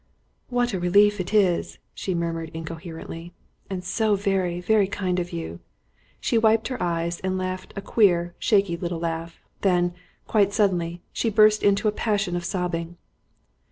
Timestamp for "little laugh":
8.75-9.39